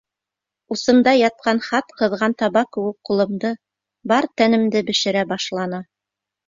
[0.75, 3.55] Усымда ятҡан хат ҡыҙған таба кеүек ҡулымды,
[4.15, 5.87] бар тәнемде бешерә башланы.